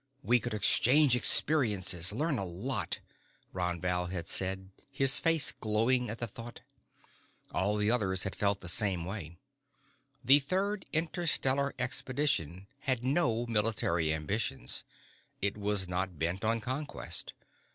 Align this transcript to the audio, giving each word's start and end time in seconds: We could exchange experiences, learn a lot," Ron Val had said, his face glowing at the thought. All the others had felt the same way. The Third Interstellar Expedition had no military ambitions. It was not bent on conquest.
We 0.23 0.39
could 0.39 0.55
exchange 0.55 1.15
experiences, 1.15 2.11
learn 2.11 2.39
a 2.39 2.43
lot," 2.43 3.01
Ron 3.53 3.79
Val 3.79 4.07
had 4.07 4.27
said, 4.27 4.71
his 4.89 5.19
face 5.19 5.51
glowing 5.51 6.09
at 6.09 6.17
the 6.17 6.25
thought. 6.25 6.61
All 7.51 7.75
the 7.77 7.91
others 7.91 8.23
had 8.23 8.35
felt 8.35 8.61
the 8.61 8.67
same 8.67 9.05
way. 9.05 9.37
The 10.25 10.39
Third 10.39 10.85
Interstellar 10.91 11.75
Expedition 11.77 12.65
had 12.79 13.05
no 13.05 13.45
military 13.45 14.11
ambitions. 14.11 14.83
It 15.39 15.55
was 15.55 15.87
not 15.87 16.17
bent 16.17 16.43
on 16.43 16.61
conquest. 16.61 17.33